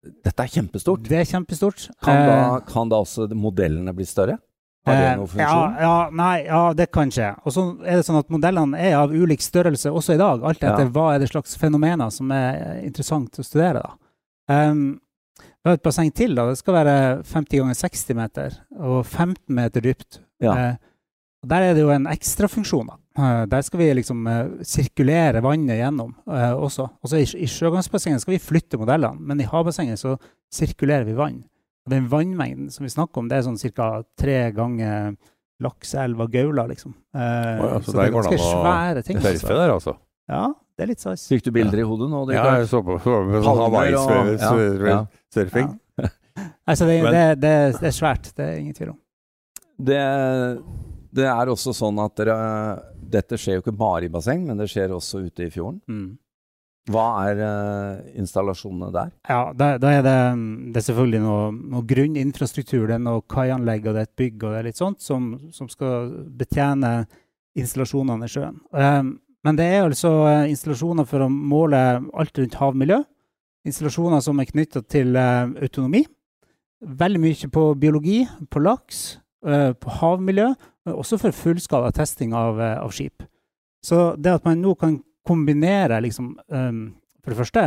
Dette 0.02 0.42
er 0.42 0.50
kjempestort. 0.50 1.04
Det 1.07 1.21
er 1.21 1.28
kjempestort. 1.28 1.85
Kan 2.02 2.25
da, 2.26 2.38
kan 2.66 2.88
da 2.90 2.99
også 3.04 3.28
modellene 3.38 3.92
bli 3.95 4.02
større? 4.02 4.40
Har 4.87 4.97
det 4.99 5.07
eh, 5.07 5.17
noen 5.21 5.29
funksjon? 5.31 5.77
ja, 5.85 5.97
nei, 6.11 6.37
ja, 6.47 6.62
det 6.75 6.89
kan 6.91 7.11
skje. 7.15 7.29
Og 7.47 7.55
så 7.55 7.65
er 7.87 8.01
det 8.01 8.07
sånn 8.09 8.19
at 8.19 8.33
modellene 8.35 8.79
er 8.83 8.97
av 8.99 9.12
ulik 9.15 9.45
størrelse 9.45 9.93
også 9.95 10.17
i 10.17 10.21
dag, 10.23 10.43
alt 10.43 10.59
etter 10.62 10.87
Ja. 10.89 10.91
hva 10.97 11.15
er 11.15 11.23
det 11.23 11.31
slags 11.31 11.55
fenomener 11.61 12.11
som 12.11 12.31
er 12.35 12.81
interessant 12.83 13.39
å 13.39 13.45
studere. 13.47 13.83
da. 13.85 13.93
Um, 14.71 15.01
vi 15.62 15.71
har 15.71 15.77
et 15.79 15.83
basseng 15.87 16.11
til. 16.15 16.35
da. 16.35 16.49
Det 16.51 16.59
skal 16.59 16.75
være 16.75 16.97
50 17.23 17.61
ganger 17.62 17.75
60 17.79 18.15
meter 18.19 18.57
og 18.81 19.05
15 19.07 19.37
meter 19.55 19.81
dypt. 19.81 20.19
Ja. 20.43 20.57
Eh, 20.57 20.75
og 21.43 21.49
der 21.51 21.62
er 21.69 21.75
det 21.75 21.83
jo 21.83 21.91
en 21.95 22.07
ekstrafunksjon. 22.11 22.91
Eh, 23.19 23.45
der 23.47 23.62
skal 23.62 23.79
vi 23.79 23.93
liksom 23.95 24.27
eh, 24.27 24.51
sirkulere 24.67 25.43
vannet 25.43 25.79
gjennom 25.79 26.15
eh, 26.27 26.53
også. 26.59 26.89
Også 27.05 27.19
i, 27.23 27.27
I 27.45 27.47
sjøgangsbassenget 27.47 28.23
skal 28.25 28.35
vi 28.35 28.43
flytte 28.43 28.79
modellene, 28.79 29.21
men 29.21 29.41
i 29.41 29.47
havbassenget 29.47 29.99
så 30.03 30.17
sirkulerer 30.53 31.05
vi 31.07 31.15
vann. 31.19 31.45
Og 31.87 31.91
den 31.95 32.05
vannmengden 32.11 32.69
som 32.71 32.85
vi 32.87 32.91
snakker 32.93 33.19
om, 33.23 33.29
det 33.31 33.37
er 33.41 33.45
sånn 33.49 33.59
ca. 33.75 33.89
tre 34.19 34.39
ganger 34.55 35.17
lakseelva 35.62 36.27
Gaula, 36.31 36.67
liksom. 36.71 36.93
Eh, 37.15 37.21
ja, 37.23 37.81
så 37.81 37.91
så, 37.91 37.97
der 37.97 38.01
det 38.01 38.07
er 38.09 38.12
ganske 38.17 38.39
svære 38.43 39.03
ting. 39.07 39.19
Surfe 39.23 39.33
Altså. 39.33 39.49
der, 39.59 39.71
altså. 39.77 39.93
Ja, 40.31 40.45
det 40.79 40.83
er 40.85 40.89
litt 40.93 41.03
sånn. 41.03 41.17
Fikk 41.19 41.45
du 41.47 41.51
bilder 41.55 41.79
i 41.83 41.87
hodet 41.87 42.09
nå? 42.11 42.19
Ja, 42.35 42.43
jeg 42.61 42.67
så 42.71 42.79
på, 42.87 42.93
så 43.03 43.11
på 43.27 43.43
sånn 43.43 43.51
ja, 43.51 43.55
Hawaii-surfing. 43.67 45.69
ja. 45.75 45.79
Altså, 46.65 46.87
det, 46.89 46.95
det, 47.03 47.25
det, 47.43 47.53
det 47.83 47.89
er 47.91 47.95
svært, 47.95 48.25
det 48.39 48.45
er 48.47 48.55
ingen 48.62 48.75
tvil 48.77 48.91
om. 48.95 48.99
Det, 49.83 49.99
det 51.12 51.27
er 51.29 51.47
også 51.51 51.73
sånn 51.77 51.99
at 52.03 52.15
dere 52.21 52.37
Dette 53.12 53.35
skjer 53.41 53.55
jo 53.59 53.62
ikke 53.65 53.75
bare 53.77 54.05
i 54.07 54.11
basseng, 54.12 54.41
men 54.47 54.57
det 54.61 54.69
skjer 54.73 54.89
også 54.95 55.17
ute 55.27 55.41
i 55.45 55.51
fjorden. 55.53 55.81
Mm. 55.91 56.11
Hva 56.91 57.07
er 57.31 57.39
uh, 57.39 58.15
installasjonene 58.19 58.89
der? 58.91 59.11
Ja, 59.31 59.43
da, 59.55 59.77
da 59.79 59.91
er 59.95 60.01
det, 60.03 60.15
det 60.75 60.81
er 60.81 60.87
selvfølgelig 60.89 61.21
noe, 61.23 61.43
noe 61.77 61.87
grunninfrastruktur. 61.87 62.89
Det 62.89 62.97
er 62.97 63.05
noe 63.05 63.23
kaianlegg 63.31 63.87
og 63.87 63.95
det 63.95 64.03
er 64.03 64.09
et 64.09 64.19
bygg 64.19 64.43
og 64.43 64.49
det 64.51 64.59
er 64.59 64.67
litt 64.67 64.81
sånt 64.81 65.05
som, 65.05 65.29
som 65.55 65.69
skal 65.71 66.11
betjene 66.41 67.05
installasjonene 67.59 68.27
i 68.27 68.33
sjøen. 68.33 68.59
Um, 68.75 69.15
men 69.47 69.59
det 69.59 69.67
er 69.67 69.85
altså 69.85 70.11
eh, 70.31 70.49
installasjoner 70.53 71.07
for 71.11 71.25
å 71.25 71.31
måle 71.31 71.79
alt 72.15 72.39
rundt 72.39 72.59
havmiljø. 72.61 73.01
Installasjoner 73.67 74.23
som 74.23 74.39
er 74.43 74.51
knytta 74.51 74.83
til 74.91 75.15
uh, 75.19 75.51
autonomi. 75.62 76.05
Veldig 76.83 77.23
mye 77.23 77.51
på 77.55 77.65
biologi, 77.79 78.21
på 78.51 78.62
laks, 78.62 79.05
uh, 79.47 79.71
på 79.79 79.99
havmiljø, 80.01 80.49
men 80.87 80.99
også 80.99 81.19
for 81.23 81.35
fullskala 81.35 81.91
testing 81.95 82.35
av, 82.35 82.59
av 82.59 82.91
skip. 82.95 83.23
Så 83.87 84.12
det 84.19 84.35
at 84.35 84.47
man 84.47 84.62
nå 84.62 84.75
kan 84.79 85.01
kombinere 85.26 86.00
liksom, 86.02 86.35
um, 86.49 86.85
for 87.23 87.33
det 87.33 87.41
første 87.43 87.67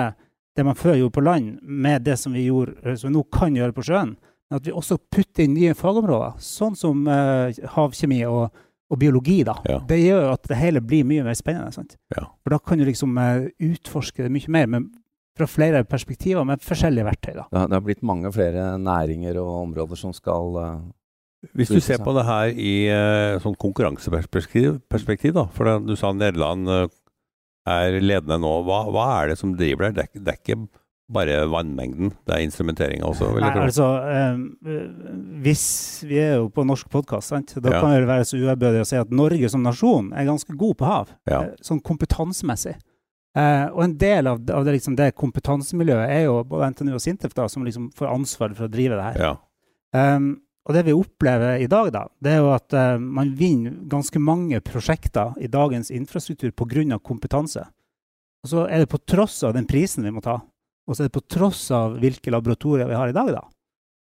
det 0.56 0.64
man 0.64 0.78
før 0.80 0.96
gjorde 0.96 1.16
på 1.18 1.24
land, 1.26 1.56
med 1.62 2.06
det 2.08 2.16
som 2.20 2.36
vi, 2.36 2.46
gjorde, 2.48 2.78
eh, 2.84 2.96
som 2.96 3.10
vi 3.10 3.18
nå 3.18 3.26
kan 3.34 3.56
gjøre 3.58 3.76
på 3.76 3.84
sjøen, 3.90 4.14
men 4.50 4.60
at 4.60 4.68
vi 4.68 4.72
også 4.72 4.98
putter 5.12 5.44
inn 5.44 5.56
nye 5.58 5.74
fagområder, 5.76 6.38
sånn 6.40 6.78
som 6.80 7.02
uh, 7.10 7.52
havkjemi 7.76 8.22
og, 8.30 8.54
og 8.88 9.00
biologi, 9.02 9.42
da. 9.48 9.58
Ja. 9.68 9.80
Det 9.90 9.98
gjør 10.00 10.28
jo 10.28 10.34
at 10.36 10.48
det 10.48 10.60
hele 10.60 10.84
blir 10.86 11.08
mye 11.08 11.26
mer 11.26 11.36
spennende. 11.36 11.74
sant? 11.76 11.98
Ja. 12.16 12.28
For 12.46 12.56
da 12.56 12.62
kan 12.62 12.80
du 12.80 12.86
liksom 12.88 13.18
uh, 13.20 13.50
utforske 13.68 14.24
det 14.24 14.32
mye 14.32 14.54
mer 14.56 14.70
men 14.72 14.88
fra 15.36 15.48
flere 15.52 15.84
perspektiver 15.84 16.46
med 16.48 16.64
forskjellige 16.64 17.08
verktøy. 17.10 17.34
da. 17.34 17.48
Det 17.50 17.60
har, 17.60 17.72
det 17.72 17.76
har 17.76 17.84
blitt 17.84 18.06
mange 18.08 18.32
flere 18.32 18.76
næringer 18.80 19.42
og 19.42 19.50
områder 19.66 20.00
som 20.00 20.14
skal 20.16 20.56
uh, 20.56 20.78
Hvis 21.54 21.74
du 21.74 21.82
ser 21.84 22.00
på 22.06 22.14
det 22.16 22.24
her 22.26 22.54
i 22.56 22.76
uh, 22.88 23.42
sånn 23.44 23.58
konkurranseperspektiv, 23.60 24.80
perspektiv, 24.90 25.36
da, 25.36 25.50
for 25.52 25.68
det, 25.68 25.76
du 25.90 26.00
sa 26.00 26.14
Nederland 26.16 26.72
eh, 26.72 26.88
er 27.68 28.00
ledende 28.02 28.38
nå. 28.42 28.52
Hva, 28.68 28.84
hva 28.94 29.06
er 29.24 29.32
det 29.34 29.38
som 29.42 29.54
driver 29.58 29.90
der? 29.92 30.04
Det, 30.14 30.24
det 30.26 30.34
er 30.34 30.42
ikke 30.42 30.68
bare 31.16 31.44
vannmengden, 31.52 32.10
det 32.26 32.34
er 32.34 32.42
instrumenteringa 32.48 33.06
også? 33.06 33.28
vil 33.36 33.44
Nei, 33.46 33.52
jeg 33.52 33.58
tro. 33.60 33.66
altså, 33.70 33.90
um, 34.34 35.40
hvis 35.46 35.66
vi 36.10 36.18
er 36.18 36.36
jo 36.40 36.48
på 36.50 36.64
norsk 36.66 36.90
podkast, 36.90 37.30
da 37.62 37.70
Ja. 37.76 37.82
kan 37.82 37.92
vi 37.94 38.08
være 38.10 38.26
så 38.26 38.40
uærbødige 38.42 38.82
å 38.82 38.88
si 38.90 38.96
at 38.98 39.12
Norge 39.14 39.50
som 39.50 39.62
nasjon 39.62 40.12
er 40.18 40.26
ganske 40.26 40.58
god 40.58 40.78
på 40.78 40.86
hav, 40.90 41.10
Ja. 41.30 41.42
eh, 41.44 41.56
sånn 41.62 41.82
kompetansemessig. 41.82 42.76
Uh, 43.38 43.68
og 43.76 43.84
en 43.84 43.98
del 43.98 44.28
av, 44.28 44.40
av 44.50 44.64
det, 44.66 44.78
liksom, 44.80 44.96
det 44.96 45.14
kompetansemiljøet 45.20 46.10
er 46.10 46.24
jo 46.24 46.44
både 46.48 46.72
NTNU 46.72 46.94
og 46.96 47.02
Sintef 47.04 47.34
da, 47.36 47.48
som 47.52 47.66
liksom 47.66 47.92
får 47.94 48.08
ansvar 48.14 48.56
for 48.56 48.66
å 48.66 48.72
drive 48.72 48.96
det 48.96 49.04
her. 49.04 49.18
Ja. 49.20 49.36
Um, 50.16 50.40
og 50.66 50.74
det 50.74 50.86
vi 50.88 50.96
opplever 50.98 51.62
i 51.62 51.68
dag, 51.70 51.92
da, 51.94 52.06
det 52.20 52.32
er 52.34 52.42
jo 52.42 52.52
at 52.56 52.74
uh, 52.74 52.98
man 52.98 53.36
vinner 53.38 53.76
ganske 53.90 54.20
mange 54.22 54.60
prosjekter 54.66 55.36
i 55.38 55.50
dagens 55.52 55.92
infrastruktur 55.94 56.52
pga. 56.52 56.98
kompetanse. 57.00 57.68
Og 58.44 58.50
så 58.50 58.66
er 58.66 58.82
det 58.82 58.90
på 58.90 59.02
tross 59.06 59.44
av 59.44 59.54
den 59.54 59.68
prisen 59.70 60.04
vi 60.04 60.14
må 60.14 60.22
ta, 60.26 60.40
og 60.88 60.96
så 60.96 61.04
er 61.04 61.10
det 61.10 61.18
på 61.18 61.26
tross 61.30 61.70
av 61.72 62.00
hvilke 62.02 62.34
laboratorier 62.34 62.90
vi 62.90 62.98
har 62.98 63.10
i 63.10 63.14
dag. 63.14 63.32
da. 63.34 63.44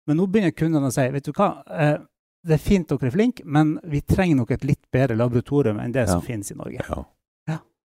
Men 0.07 0.17
nå 0.17 0.27
begynner 0.27 0.51
kundene 0.55 0.87
å 0.87 0.95
si 0.95 1.07
vet 1.11 1.27
du 1.27 1.33
hva, 1.35 1.49
uh, 1.67 1.97
det 2.43 2.55
er 2.55 2.63
fint 2.63 2.87
dere 2.87 3.07
er 3.07 3.15
flinke, 3.15 3.43
men 3.45 3.77
vi 3.83 4.01
trenger 4.01 4.39
nok 4.39 4.51
et 4.51 4.63
litt 4.67 4.83
bedre 4.91 5.15
laboratorium 5.19 5.79
enn 5.79 5.95
det 5.95 6.07
som 6.09 6.23
finnes 6.23 6.51
i 6.51 6.55
Norge. 6.59 6.79
ja. 6.87 7.03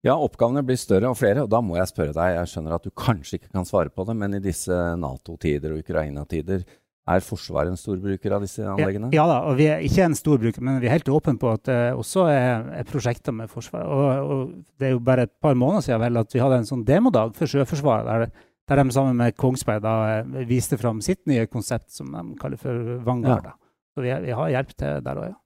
Ja, 0.06 0.14
oppgavene 0.14 0.62
blir 0.62 0.78
større 0.78 1.10
og 1.10 1.16
flere, 1.18 1.42
og 1.42 1.50
da 1.50 1.58
må 1.64 1.74
jeg 1.74 1.90
spørre 1.90 2.14
deg. 2.14 2.36
Jeg 2.36 2.50
skjønner 2.52 2.76
at 2.76 2.84
du 2.86 2.92
kanskje 2.94 3.40
ikke 3.40 3.50
kan 3.56 3.66
svare 3.66 3.90
på 3.90 4.04
det, 4.06 4.14
men 4.20 4.36
i 4.36 4.42
disse 4.44 4.76
Nato-tider 5.00 5.74
og 5.74 5.80
Ukraina-tider, 5.82 6.62
er 7.08 7.24
Forsvaret 7.24 7.72
en 7.72 7.78
storbruker 7.80 8.34
av 8.36 8.44
disse 8.44 8.64
anleggene? 8.64 9.10
Ja, 9.14 9.22
ja 9.22 9.26
da, 9.30 9.38
og 9.48 9.56
vi 9.58 9.68
er 9.70 9.84
ikke 9.84 10.04
en 10.06 10.16
storbruker, 10.18 10.64
men 10.64 10.80
vi 10.82 10.90
er 10.90 10.96
helt 10.96 11.10
åpne 11.12 11.38
på 11.40 11.52
at 11.56 11.64
det 11.68 11.78
også 11.96 12.26
er, 12.32 12.68
er 12.80 12.88
prosjekter 12.88 13.34
med 13.34 13.50
Forsvaret. 13.52 13.88
Og, 13.88 14.34
og 14.34 14.76
det 14.80 14.90
er 14.90 14.94
jo 14.94 15.02
bare 15.04 15.26
et 15.28 15.34
par 15.42 15.56
måneder 15.58 15.86
siden 15.86 16.02
vel 16.04 16.20
at 16.20 16.36
vi 16.36 16.42
hadde 16.42 16.60
en 16.62 16.68
sånn 16.68 16.84
demodag 16.88 17.34
for 17.38 17.50
Sjøforsvaret, 17.50 18.08
der, 18.08 18.46
der 18.68 18.82
de 18.82 18.94
sammen 18.94 19.18
med 19.18 19.36
Kongsberg 19.40 19.82
da 19.84 19.96
eh, 20.18 20.46
viste 20.48 20.78
fram 20.80 21.02
sitt 21.04 21.24
nye 21.30 21.48
konsept, 21.50 21.90
som 21.94 22.12
de 22.12 22.38
kaller 22.40 22.60
for 22.60 22.98
Vanguard. 23.06 23.50
Ja. 23.50 23.56
Så 23.96 24.04
vi, 24.04 24.14
vi 24.28 24.38
har 24.38 24.54
hjelp 24.54 24.72
til 24.76 25.04
der 25.04 25.20
òg, 25.24 25.30
ja. 25.32 25.38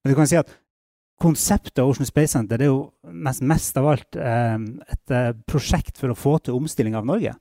Men 0.00 0.12
du 0.12 0.16
kan 0.16 0.28
si 0.30 0.38
at 0.40 0.52
konseptet 1.20 1.82
Ocean 1.84 2.08
Space 2.08 2.32
Center 2.32 2.56
det 2.56 2.64
er 2.64 2.72
jo 2.72 2.86
nesten 3.04 3.50
mest 3.50 3.76
av 3.76 3.90
alt 3.92 4.16
eh, 4.16 4.56
et 4.88 5.14
eh, 5.14 5.32
prosjekt 5.48 6.00
for 6.00 6.12
å 6.12 6.16
få 6.16 6.38
til 6.40 6.56
omstilling 6.56 6.96
av 6.96 7.08
Norge. 7.08 7.34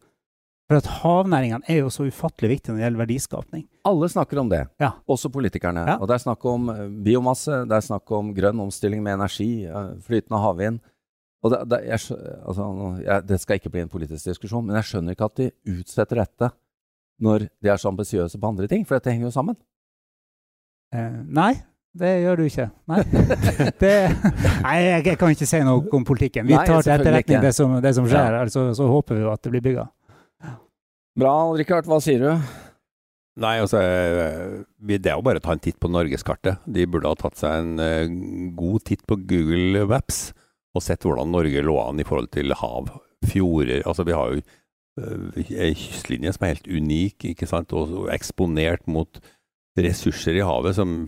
For 0.70 0.78
at 0.78 0.86
havnæringene 1.02 1.66
er 1.66 1.80
jo 1.82 1.90
så 1.90 2.06
ufattelig 2.06 2.52
viktige 2.52 2.76
når 2.76 2.78
det 2.78 2.84
gjelder 2.86 3.02
verdiskapning. 3.02 3.64
Alle 3.90 4.10
snakker 4.14 4.38
om 4.38 4.50
det, 4.52 4.68
Ja. 4.80 4.92
også 5.10 5.32
politikerne. 5.34 5.82
Ja. 5.88 5.96
Og 5.98 6.08
det 6.08 6.14
er 6.20 6.24
snakk 6.28 6.46
om 6.46 6.70
eh, 6.70 6.84
biomasse, 7.06 7.64
det 7.66 7.74
er 7.74 7.82
snakk 7.88 8.12
om 8.14 8.30
grønn 8.38 8.60
omstilling 8.62 9.02
med 9.02 9.18
energi, 9.18 9.66
eh, 9.66 9.96
flytende 10.06 10.42
havvind. 10.44 10.80
Og 11.42 11.52
det, 11.56 11.60
det, 11.72 11.80
jeg, 11.88 12.18
altså, 12.46 12.68
jeg, 13.02 13.26
det 13.28 13.40
skal 13.42 13.58
ikke 13.58 13.72
bli 13.74 13.82
en 13.82 13.90
politisk 13.90 14.26
diskusjon, 14.30 14.66
men 14.68 14.76
jeg 14.78 14.90
skjønner 14.92 15.16
ikke 15.16 15.26
at 15.32 15.40
de 15.42 15.50
utsetter 15.74 16.22
dette 16.22 16.52
når 17.20 17.48
de 17.64 17.70
er 17.74 17.78
så 17.82 17.90
ambisiøse 17.90 18.38
på 18.40 18.48
andre 18.48 18.68
ting, 18.68 18.86
for 18.86 19.00
dette 19.00 19.10
henger 19.12 19.28
jo 19.28 19.32
sammen. 19.34 19.58
Eh, 20.94 21.18
nei, 21.26 21.54
det 21.98 22.12
gjør 22.22 22.38
du 22.38 22.44
ikke. 22.46 22.70
Nei, 22.92 23.02
det, 23.82 23.94
nei 24.62 24.76
jeg, 24.86 25.06
jeg 25.10 25.18
kan 25.18 25.34
ikke 25.34 25.50
si 25.50 25.64
noe 25.66 25.90
om 25.98 26.06
politikken. 26.06 26.46
Vi 26.46 26.54
tar 26.60 26.84
til 26.86 26.94
etterretning 26.94 27.42
det 27.42 27.56
som, 27.58 27.74
det 27.82 27.96
som 27.98 28.06
skjer. 28.06 28.38
Altså, 28.44 28.70
så 28.78 28.88
håper 28.92 29.18
vi 29.18 29.26
at 29.34 29.42
det 29.48 29.56
blir 29.56 29.66
bygga. 29.66 29.88
Bra, 31.20 31.52
Richard, 31.58 31.88
hva 31.90 31.98
sier 32.04 32.22
du? 32.22 32.30
Nei, 33.40 33.56
altså 33.60 33.80
eh, 33.82 34.60
Det 34.80 35.00
er 35.10 35.18
jo 35.18 35.26
bare 35.26 35.42
å 35.42 35.44
ta 35.44 35.56
en 35.56 35.64
titt 35.64 35.80
på 35.82 35.92
norgeskartet. 35.92 36.62
De 36.68 36.86
burde 36.88 37.12
ha 37.12 37.18
tatt 37.20 37.40
seg 37.40 37.56
en 37.64 37.84
eh, 37.84 38.12
god 38.56 38.86
titt 38.88 39.04
på 39.08 39.18
Google 39.28 39.86
Maps 39.90 40.30
og 40.78 40.86
sett 40.86 41.04
hvordan 41.04 41.32
Norge 41.34 41.64
lå 41.66 41.76
an 41.82 42.00
i 42.00 42.06
forhold 42.06 42.30
til 42.36 42.54
hav, 42.56 42.92
fjorder 43.26 43.82
Altså 43.90 44.06
vi 44.08 44.16
har 44.16 44.36
jo 44.36 44.44
eh, 44.44 45.52
ei 45.66 45.74
kystlinje 45.76 46.36
som 46.36 46.46
er 46.46 46.56
helt 46.56 46.70
unik, 46.70 47.32
ikke 47.34 47.50
sant, 47.50 47.74
og 47.76 48.08
eksponert 48.14 48.88
mot 48.88 49.20
ressurser 49.80 50.36
i 50.40 50.46
havet 50.46 50.76
som 50.76 51.02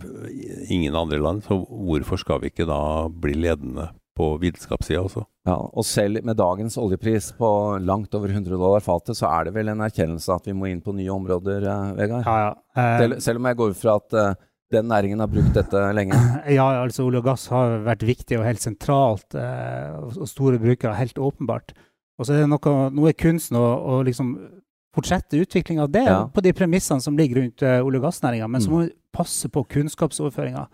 ingen 0.72 0.96
andre 0.96 1.20
land. 1.22 1.44
Så 1.46 1.56
hvorfor 1.62 2.20
skal 2.20 2.42
vi 2.42 2.52
ikke 2.52 2.68
da 2.68 3.08
bli 3.08 3.36
ledende 3.46 3.90
på 4.16 4.26
vitenskapssida 4.42 5.00
også? 5.02 5.24
Ja, 5.48 5.56
og 5.56 5.84
selv 5.88 6.22
med 6.24 6.36
dagens 6.36 6.76
oljepris 6.78 7.30
på 7.38 7.48
langt 7.82 8.14
over 8.14 8.28
100 8.28 8.50
dollar 8.60 8.80
fatet, 8.84 9.16
så 9.18 9.26
er 9.32 9.44
det 9.48 9.54
vel 9.56 9.68
en 9.72 9.80
erkjennelse 9.86 10.34
at 10.34 10.46
vi 10.46 10.52
må 10.52 10.68
inn 10.70 10.82
på 10.84 10.94
nye 10.94 11.10
områder, 11.14 11.64
eh, 11.64 11.92
Vegard? 11.98 12.24
Ja, 12.26 12.38
ja. 12.48 12.54
Eh, 12.76 12.98
Selv, 13.00 13.20
selv 13.24 13.40
om 13.42 13.46
jeg 13.50 13.56
går 13.56 13.70
ut 13.70 13.80
fra 13.80 13.96
at 13.96 14.12
eh, 14.14 14.34
den 14.72 14.86
næringen 14.88 15.20
har 15.20 15.28
brukt 15.28 15.52
dette 15.56 15.80
lenge. 15.96 16.16
ja, 16.58 16.66
altså 16.82 17.04
olje 17.08 17.18
og 17.20 17.24
gass 17.32 17.46
har 17.52 17.78
vært 17.84 18.04
viktig 18.08 18.38
og 18.38 18.44
helt 18.46 18.60
sentralt, 18.62 19.34
eh, 19.34 19.96
og 20.00 20.28
store 20.28 20.58
brukere, 20.62 20.94
helt 20.96 21.18
åpenbart. 21.20 21.72
Og 22.20 22.26
så 22.28 22.34
er 22.36 22.44
det 22.44 22.50
noe, 22.52 22.90
nå 22.92 23.08
er 23.08 23.16
kunsten 23.18 23.56
å, 23.58 23.64
å 23.96 24.02
liksom 24.06 24.36
fortsette 24.94 25.40
utviklinga 25.40 25.86
av 25.86 25.90
det 25.92 26.04
Ja. 26.04 26.26
på 26.28 26.42
de 26.44 26.52
premissene 26.52 27.00
som 27.00 27.16
ligger 27.16 27.40
rundt 27.40 27.62
eh, 27.64 27.80
olje- 27.80 27.96
og 27.98 28.04
gassnæringa, 28.10 28.48
men 28.48 28.60
så 28.60 28.68
Mm. 28.68 28.72
må 28.76 28.80
vi 28.84 28.92
passe 29.12 29.48
på 29.48 29.64
kunnskapsoverføringa. 29.68 30.66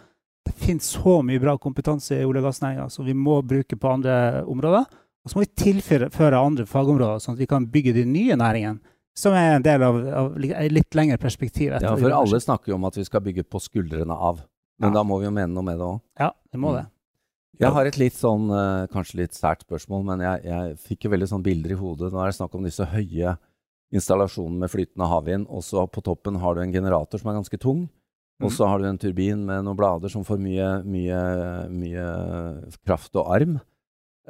Det 0.49 0.55
finnes 0.64 0.88
så 0.97 1.19
mye 1.25 1.40
bra 1.43 1.57
kompetanse 1.61 2.17
i 2.17 2.25
olje- 2.26 2.40
og 2.43 2.49
gassnæringa 2.49 2.88
som 2.93 3.05
vi 3.07 3.14
må 3.17 3.40
bruke 3.45 3.76
på 3.78 3.90
andre 3.93 4.45
områder. 4.49 4.87
Og 5.25 5.31
så 5.31 5.37
må 5.38 5.45
vi 5.45 5.50
tilføre 5.61 6.38
andre 6.40 6.64
fagområder, 6.69 7.21
sånn 7.21 7.37
at 7.37 7.43
vi 7.43 7.49
kan 7.50 7.67
bygge 7.69 7.93
de 7.99 8.05
nye 8.09 8.37
næringene, 8.38 8.81
som 9.19 9.35
er 9.37 9.57
en 9.57 9.64
del 9.67 9.83
av, 9.83 9.97
av 10.09 10.37
et 10.38 10.73
litt 10.73 10.95
lengre 10.97 11.19
perspektiv. 11.21 11.75
Ja, 11.83 11.97
for 11.99 12.14
alle 12.14 12.40
snakker 12.40 12.73
jo 12.73 12.78
om 12.78 12.87
at 12.88 12.97
vi 12.97 13.05
skal 13.05 13.21
bygge 13.25 13.45
på 13.45 13.61
skuldrene 13.61 14.14
av. 14.14 14.45
Men 14.78 14.93
Ja. 14.93 15.00
da 15.00 15.02
må 15.02 15.19
vi 15.19 15.26
jo 15.26 15.35
mene 15.35 15.52
noe 15.52 15.67
med 15.67 15.76
det 15.76 15.85
òg. 15.85 16.00
Ja, 16.21 16.31
vi 16.52 16.59
må 16.62 16.73
det. 16.76 16.87
Jeg 17.59 17.73
har 17.75 17.87
et 17.87 17.99
litt 17.99 18.14
sånn, 18.14 18.47
eh, 18.55 18.87
kanskje 18.87 19.17
litt 19.19 19.33
sært 19.35 19.64
spørsmål, 19.67 20.05
men 20.05 20.21
jeg, 20.21 20.45
jeg 20.45 20.76
fikk 20.78 21.05
jo 21.05 21.11
veldig 21.11 21.28
sånn 21.28 21.43
bilder 21.43 21.73
i 21.75 21.78
hodet. 21.81 22.12
Nå 22.12 22.23
er 22.23 22.31
det 22.31 22.38
snakk 22.38 22.55
om 22.55 22.62
disse 22.62 22.87
høye 22.87 23.37
installasjonene 23.93 24.62
med 24.62 24.71
flytende 24.71 25.09
havvind, 25.11 25.47
og 25.50 25.64
så 25.67 25.85
på 25.90 26.02
toppen 26.05 26.38
har 26.38 26.55
du 26.55 26.61
en 26.62 26.73
generator 26.73 27.19
som 27.19 27.31
er 27.33 27.38
ganske 27.40 27.59
tung. 27.59 27.88
Og 28.45 28.52
så 28.54 28.66
har 28.71 28.78
du 28.78 28.87
en 28.87 28.99
turbin 29.00 29.40
med 29.47 29.64
noen 29.66 29.78
blader 29.78 30.12
som 30.12 30.25
får 30.26 30.38
mye, 30.42 30.66
mye, 30.87 31.23
mye 31.75 32.04
kraft 32.87 33.16
og 33.18 33.33
arm. 33.35 33.57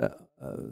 Eh, 0.01 0.15
eh, 0.43 0.63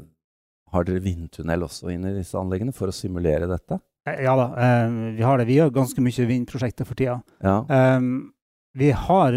har 0.73 0.87
dere 0.87 1.03
vindtunnel 1.05 1.67
også 1.67 1.93
inne 1.93 2.15
i 2.15 2.17
disse 2.17 2.39
anleggene 2.41 2.73
for 2.75 2.89
å 2.89 2.97
simulere 2.97 3.49
dette? 3.51 3.81
Eh, 4.09 4.23
Ja 4.25 4.37
da, 4.39 4.47
eh, 4.57 4.97
vi 5.19 5.27
har 5.27 5.39
det. 5.39 5.49
Vi 5.51 5.59
gjør 5.59 5.75
ganske 5.83 6.01
mye 6.01 6.31
vindprosjekter 6.33 6.89
for 6.89 6.97
tida. 6.97 7.21
Ja. 7.45 7.59
Um, 7.69 8.33
vi 8.77 8.91
har 8.93 9.33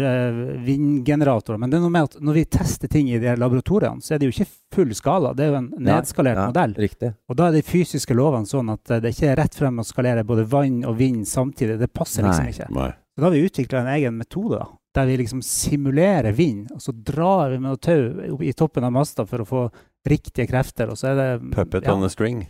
vindgeneratorer, 0.66 1.56
men 1.56 1.70
det 1.72 1.78
er 1.78 1.80
noe 1.80 1.92
med 1.94 2.10
at 2.10 2.18
når 2.20 2.34
vi 2.36 2.42
tester 2.44 2.90
ting 2.92 3.06
i 3.08 3.16
de 3.18 3.32
laboratoriene, 3.40 4.04
så 4.04 4.12
er 4.12 4.20
det 4.20 4.28
jo 4.28 4.34
ikke 4.34 4.50
full 4.76 4.92
skala. 4.92 5.30
Det 5.32 5.46
er 5.46 5.54
jo 5.54 5.60
en 5.62 5.70
nedskalert 5.80 6.36
ja, 6.36 6.48
modell. 6.50 6.74
Riktig. 6.76 7.14
Og 7.24 7.38
da 7.40 7.46
er 7.48 7.56
de 7.56 7.62
fysiske 7.64 8.12
lovene 8.12 8.44
sånn 8.44 8.68
at 8.74 9.00
det 9.00 9.14
ikke 9.14 9.30
er 9.30 9.40
rett 9.40 9.56
frem 9.56 9.80
å 9.80 9.86
skalere 9.88 10.26
både 10.28 10.44
vann 10.44 10.82
og 10.84 10.98
vind 11.00 11.24
samtidig. 11.28 11.78
Det 11.80 11.88
passer 11.88 12.28
liksom 12.28 12.44
Nei. 12.44 12.52
ikke. 12.52 12.68
Nei. 12.76 12.90
Så 13.20 13.24
da 13.26 13.28
har 13.28 13.34
vi 13.36 13.42
utvikla 13.44 13.80
en 13.82 13.88
egen 13.98 14.14
metode 14.16 14.56
da, 14.56 14.66
der 14.96 15.10
vi 15.10 15.18
liksom 15.20 15.42
simulerer 15.44 16.32
vind, 16.32 16.70
og 16.72 16.80
så 16.80 16.94
drar 16.96 17.50
vi 17.52 17.58
med 17.60 17.68
noe 17.74 17.76
tau 17.76 18.40
i 18.40 18.54
toppen 18.56 18.86
av 18.88 18.94
masta 18.96 19.26
for 19.28 19.44
å 19.44 19.46
få 19.46 19.64
riktige 20.08 20.46
krefter, 20.48 20.88
og 20.88 20.96
så 20.96 21.10
er 21.10 21.18
det 21.18 21.26
Puppet 21.52 21.84
ja, 21.84 21.92
on 21.92 22.06
a 22.06 22.08
string. 22.08 22.46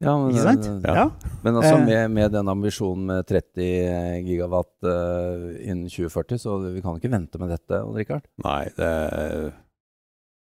Ja, 0.00 0.14
men, 0.16 0.32
Ikke 0.32 0.46
sant? 0.46 0.70
Ja. 0.88 0.94
Ja. 0.96 1.04
Men 1.44 1.60
altså 1.60 1.74
Eh. 1.76 1.84
med, 1.84 2.10
med 2.16 2.32
den 2.32 2.48
ambisjonen 2.48 3.04
med 3.12 3.28
30 3.28 4.24
gigawatt 4.24 4.72
uh, 4.88 5.52
innen 5.60 5.86
2040, 5.92 6.40
så 6.40 6.56
vi 6.72 6.80
kan 6.80 6.96
ikke 6.96 7.12
vente 7.12 7.38
med 7.38 7.52
dette, 7.52 7.84
Odd 7.84 8.00
Rikard. 8.00 8.24
Nei, 8.48 8.64
det, 8.80 8.90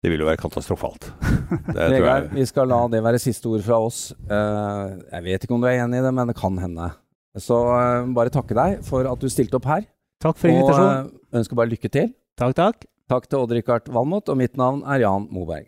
det 0.06 0.14
vil 0.14 0.22
jo 0.24 0.30
være 0.30 0.46
katastrofalt. 0.46 1.10
Det 1.74 1.74
tror 1.74 1.94
Vegard, 1.98 2.30
jeg. 2.30 2.36
vi 2.38 2.46
skal 2.54 2.70
la 2.70 2.84
det 2.94 3.02
være 3.04 3.20
siste 3.20 3.50
ord 3.50 3.66
fra 3.66 3.82
oss. 3.82 4.12
Uh, 4.30 4.94
jeg 5.10 5.26
vet 5.26 5.44
ikke 5.50 5.58
om 5.58 5.66
du 5.66 5.68
er 5.74 5.82
enig 5.82 6.00
i 6.00 6.06
det, 6.06 6.14
men 6.22 6.30
det 6.30 6.38
kan 6.38 6.62
hende. 6.62 6.94
Så 7.40 7.58
eh, 7.78 8.08
bare 8.16 8.34
takke 8.34 8.56
deg 8.58 8.82
for 8.88 9.08
at 9.08 9.22
du 9.22 9.30
stilte 9.32 9.60
opp 9.60 9.68
her. 9.72 9.86
Takk 10.22 10.38
for 10.38 10.52
invitasjonen. 10.52 11.12
Og 11.12 11.40
ønsker 11.42 11.60
bare 11.60 11.72
lykke 11.72 11.92
til. 11.92 12.12
Takk, 12.40 12.56
takk. 12.58 12.88
Takk 13.12 13.28
til 13.28 13.44
Odd 13.44 13.54
Rikard 13.56 13.90
Valmot, 13.92 14.30
og 14.32 14.38
mitt 14.40 14.58
navn 14.60 14.84
er 14.88 15.04
Jan 15.04 15.28
Moberg. 15.34 15.68